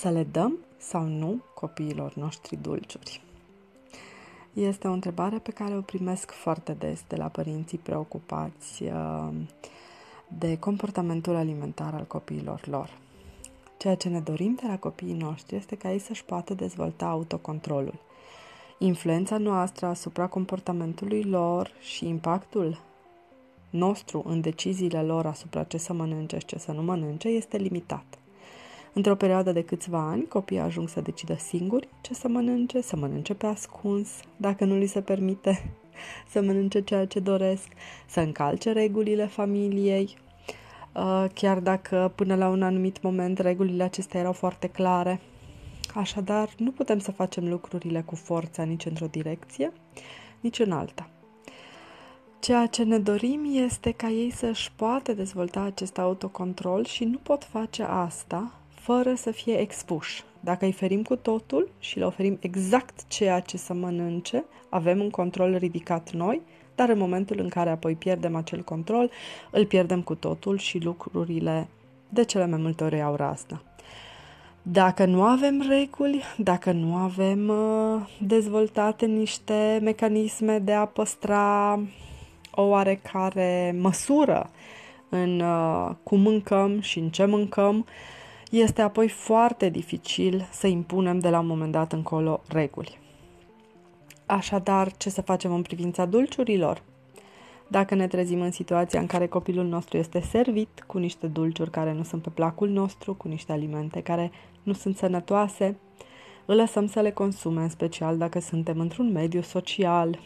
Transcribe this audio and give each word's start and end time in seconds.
Să 0.00 0.08
le 0.08 0.22
dăm 0.22 0.58
sau 0.78 1.02
nu 1.02 1.40
copiilor 1.54 2.14
noștri 2.14 2.56
dulciuri? 2.56 3.22
Este 4.52 4.88
o 4.88 4.92
întrebare 4.92 5.38
pe 5.38 5.50
care 5.50 5.76
o 5.76 5.80
primesc 5.80 6.30
foarte 6.30 6.72
des 6.72 7.04
de 7.08 7.16
la 7.16 7.26
părinții 7.26 7.78
preocupați 7.78 8.82
uh, 8.82 9.28
de 10.38 10.58
comportamentul 10.58 11.34
alimentar 11.34 11.94
al 11.94 12.04
copiilor 12.04 12.66
lor. 12.66 12.98
Ceea 13.78 13.94
ce 13.94 14.08
ne 14.08 14.20
dorim 14.20 14.58
de 14.60 14.66
la 14.66 14.78
copiii 14.78 15.16
noștri 15.16 15.56
este 15.56 15.76
ca 15.76 15.92
ei 15.92 15.98
să-și 15.98 16.24
poată 16.24 16.54
dezvolta 16.54 17.06
autocontrolul. 17.06 17.98
Influența 18.78 19.38
noastră 19.38 19.86
asupra 19.86 20.26
comportamentului 20.26 21.22
lor 21.22 21.70
și 21.80 22.08
impactul 22.08 22.80
nostru 23.70 24.22
în 24.26 24.40
deciziile 24.40 25.02
lor 25.02 25.26
asupra 25.26 25.64
ce 25.64 25.76
să 25.76 25.92
mănânce 25.92 26.38
și 26.38 26.46
ce 26.46 26.58
să 26.58 26.72
nu 26.72 26.82
mănânce 26.82 27.28
este 27.28 27.56
limitat. 27.56 28.04
Într-o 28.96 29.14
perioadă 29.16 29.52
de 29.52 29.62
câțiva 29.62 29.98
ani, 29.98 30.28
copiii 30.28 30.60
ajung 30.60 30.88
să 30.88 31.00
decidă 31.00 31.34
singuri 31.34 31.88
ce 32.00 32.14
să 32.14 32.28
mănânce, 32.28 32.80
să 32.80 32.96
mănânce 32.96 33.34
pe 33.34 33.46
ascuns, 33.46 34.08
dacă 34.36 34.64
nu 34.64 34.76
li 34.76 34.86
se 34.86 35.00
permite 35.00 35.70
să 36.32 36.42
mănânce 36.42 36.80
ceea 36.80 37.06
ce 37.06 37.20
doresc, 37.20 37.68
să 38.06 38.20
încalce 38.20 38.72
regulile 38.72 39.26
familiei, 39.26 40.16
uh, 40.94 41.24
chiar 41.34 41.58
dacă 41.58 42.12
până 42.14 42.34
la 42.34 42.48
un 42.48 42.62
anumit 42.62 43.02
moment 43.02 43.38
regulile 43.38 43.82
acestea 43.82 44.20
erau 44.20 44.32
foarte 44.32 44.66
clare. 44.66 45.20
Așadar, 45.94 46.48
nu 46.58 46.70
putem 46.70 46.98
să 46.98 47.12
facem 47.12 47.48
lucrurile 47.48 48.02
cu 48.02 48.14
forța 48.14 48.62
nici 48.62 48.84
într-o 48.84 49.06
direcție, 49.06 49.72
nici 50.40 50.58
în 50.58 50.72
alta. 50.72 51.08
Ceea 52.40 52.66
ce 52.66 52.82
ne 52.82 52.98
dorim 52.98 53.40
este 53.52 53.90
ca 53.90 54.08
ei 54.08 54.30
să-și 54.30 54.72
poată 54.72 55.12
dezvolta 55.12 55.60
acest 55.60 55.98
autocontrol 55.98 56.84
și 56.84 57.04
nu 57.04 57.18
pot 57.18 57.44
face 57.44 57.82
asta 57.82 58.52
fără 58.86 59.14
să 59.14 59.30
fie 59.30 59.60
expuși. 59.60 60.24
Dacă 60.40 60.64
îi 60.64 60.72
ferim 60.72 61.02
cu 61.02 61.16
totul 61.16 61.68
și 61.78 61.98
le 61.98 62.04
oferim 62.04 62.38
exact 62.40 63.08
ceea 63.08 63.40
ce 63.40 63.56
să 63.56 63.74
mănânce, 63.74 64.44
avem 64.68 65.00
un 65.00 65.10
control 65.10 65.56
ridicat 65.56 66.12
noi, 66.12 66.40
dar 66.74 66.88
în 66.88 66.98
momentul 66.98 67.38
în 67.40 67.48
care 67.48 67.70
apoi 67.70 67.94
pierdem 67.94 68.36
acel 68.36 68.62
control, 68.62 69.10
îl 69.50 69.66
pierdem 69.66 70.02
cu 70.02 70.14
totul 70.14 70.58
și 70.58 70.78
lucrurile 70.78 71.68
de 72.08 72.24
cele 72.24 72.46
mai 72.46 72.58
multe 72.58 72.84
ori 72.84 73.02
au 73.02 73.14
razna. 73.14 73.62
Dacă 74.62 75.04
nu 75.04 75.22
avem 75.22 75.64
reguli, 75.68 76.22
dacă 76.38 76.72
nu 76.72 76.94
avem 76.94 77.48
uh, 77.48 78.08
dezvoltate 78.20 79.06
niște 79.06 79.80
mecanisme 79.82 80.58
de 80.58 80.72
a 80.72 80.84
păstra 80.84 81.80
o 82.50 82.62
oarecare 82.62 83.76
măsură 83.80 84.50
în 85.08 85.40
uh, 85.40 85.90
cum 86.02 86.20
mâncăm 86.20 86.80
și 86.80 86.98
în 86.98 87.08
ce 87.08 87.24
mâncăm, 87.24 87.86
este 88.50 88.82
apoi 88.82 89.08
foarte 89.08 89.68
dificil 89.68 90.48
să 90.52 90.66
impunem 90.66 91.18
de 91.18 91.28
la 91.28 91.38
un 91.38 91.46
moment 91.46 91.72
dat 91.72 91.92
încolo 91.92 92.42
reguli. 92.48 92.98
Așadar, 94.26 94.96
ce 94.96 95.10
să 95.10 95.22
facem 95.22 95.52
în 95.54 95.62
privința 95.62 96.04
dulciurilor? 96.04 96.82
Dacă 97.68 97.94
ne 97.94 98.06
trezim 98.06 98.40
în 98.40 98.50
situația 98.50 99.00
în 99.00 99.06
care 99.06 99.26
copilul 99.26 99.64
nostru 99.64 99.96
este 99.96 100.20
servit 100.20 100.84
cu 100.86 100.98
niște 100.98 101.26
dulciuri 101.26 101.70
care 101.70 101.92
nu 101.92 102.02
sunt 102.02 102.22
pe 102.22 102.30
placul 102.30 102.68
nostru, 102.68 103.14
cu 103.14 103.28
niște 103.28 103.52
alimente 103.52 104.00
care 104.00 104.30
nu 104.62 104.72
sunt 104.72 104.96
sănătoase, 104.96 105.76
îl 106.44 106.56
lăsăm 106.56 106.86
să 106.86 107.00
le 107.00 107.10
consume, 107.10 107.62
în 107.62 107.68
special 107.68 108.18
dacă 108.18 108.40
suntem 108.40 108.80
într-un 108.80 109.12
mediu 109.12 109.40
social, 109.40 110.18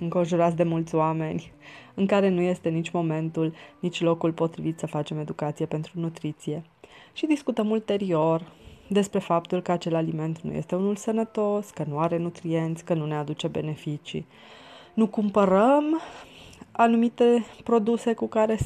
înconjurați 0.00 0.56
de 0.56 0.62
mulți 0.62 0.94
oameni, 0.94 1.52
în 1.94 2.06
care 2.06 2.28
nu 2.28 2.40
este 2.40 2.68
nici 2.68 2.90
momentul, 2.90 3.54
nici 3.80 4.00
locul 4.00 4.32
potrivit 4.32 4.78
să 4.78 4.86
facem 4.86 5.18
educație 5.18 5.66
pentru 5.66 5.92
nutriție. 5.94 6.62
Și 7.12 7.26
discutăm 7.26 7.70
ulterior 7.70 8.52
despre 8.92 9.18
faptul 9.18 9.62
că 9.62 9.72
acel 9.72 9.94
aliment 9.94 10.40
nu 10.40 10.52
este 10.52 10.74
unul 10.74 10.96
sănătos, 10.96 11.70
că 11.70 11.84
nu 11.88 11.98
are 11.98 12.18
nutrienți, 12.18 12.84
că 12.84 12.94
nu 12.94 13.06
ne 13.06 13.16
aduce 13.16 13.48
beneficii. 13.48 14.26
Nu 14.94 15.06
cumpărăm 15.06 16.00
anumite 16.72 17.44
produse 17.64 18.14
cu 18.14 18.26
care, 18.26 18.58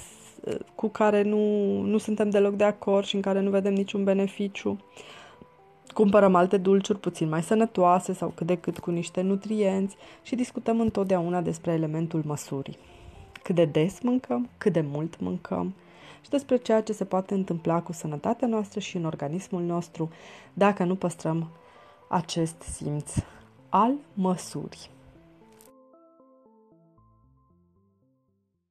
cu 0.74 0.88
care 0.88 1.22
nu, 1.22 1.80
nu 1.80 1.98
suntem 1.98 2.30
deloc 2.30 2.54
de 2.54 2.64
acord 2.64 3.06
și 3.06 3.14
în 3.14 3.20
care 3.20 3.40
nu 3.40 3.50
vedem 3.50 3.72
niciun 3.72 4.04
beneficiu. 4.04 4.80
Cumpărăm 5.94 6.34
alte 6.34 6.56
dulciuri 6.56 6.98
puțin 6.98 7.28
mai 7.28 7.42
sănătoase 7.42 8.12
sau 8.12 8.32
cât 8.34 8.46
de 8.46 8.56
cât 8.56 8.78
cu 8.78 8.90
niște 8.90 9.20
nutrienți 9.20 9.96
și 10.22 10.34
discutăm 10.34 10.80
întotdeauna 10.80 11.40
despre 11.40 11.72
elementul 11.72 12.22
măsurii. 12.24 12.78
Cât 13.42 13.54
de 13.54 13.64
des 13.64 14.00
mâncăm, 14.00 14.48
cât 14.58 14.72
de 14.72 14.84
mult 14.92 15.20
mâncăm 15.20 15.74
și 16.26 16.32
despre 16.32 16.56
ceea 16.56 16.82
ce 16.82 16.92
se 16.92 17.04
poate 17.04 17.34
întâmpla 17.34 17.82
cu 17.82 17.92
sănătatea 17.92 18.48
noastră 18.48 18.80
și 18.80 18.96
în 18.96 19.04
organismul 19.04 19.62
nostru 19.62 20.10
dacă 20.52 20.84
nu 20.84 20.94
păstrăm 20.94 21.48
acest 22.08 22.60
simț 22.60 23.12
al 23.68 23.94
măsurii. 24.14 24.95